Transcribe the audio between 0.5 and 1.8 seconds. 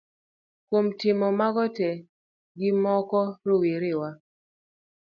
Kuom timo mago